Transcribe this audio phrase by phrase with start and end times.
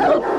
[0.00, 0.38] Oh,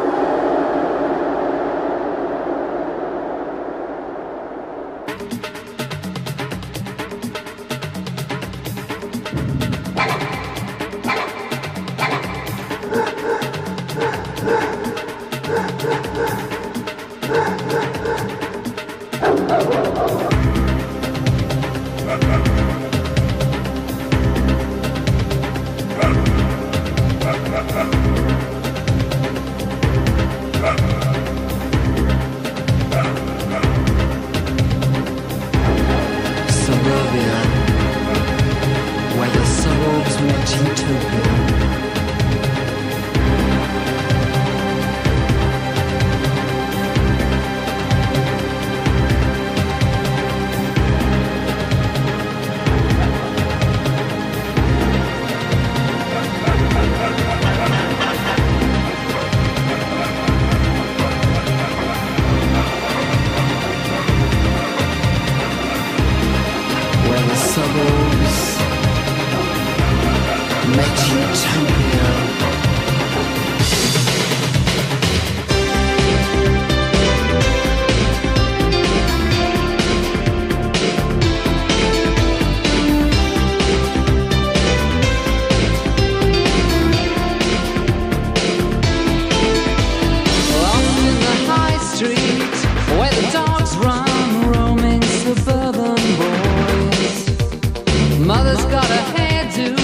[98.69, 99.75] got a hairdo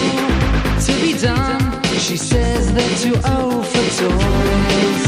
[0.85, 1.83] to be done.
[1.97, 5.03] She says they're too old for toys.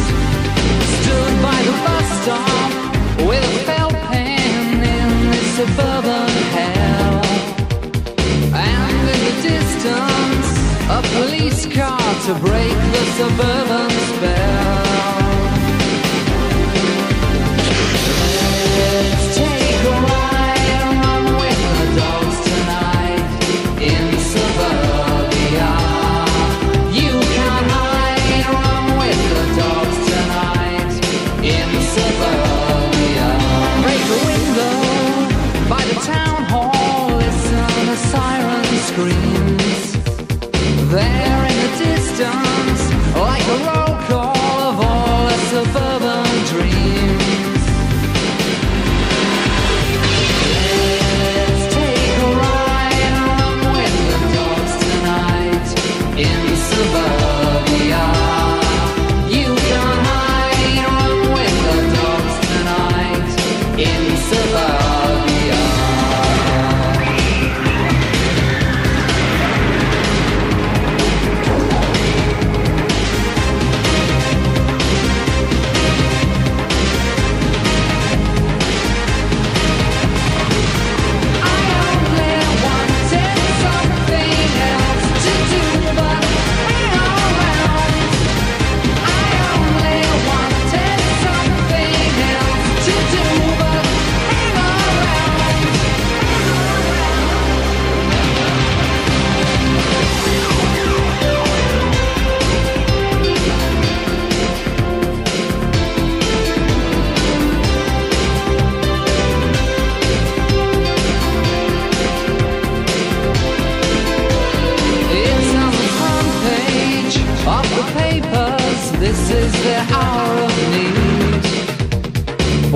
[0.98, 2.72] Stood by the bus stop
[3.28, 7.22] with a felt pen in this suburban hell.
[8.54, 10.50] And in the distance,
[10.90, 14.07] a police car to break the suburban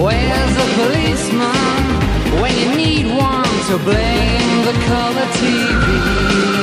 [0.01, 6.60] Where's the policeman when you need one to blame the color TV?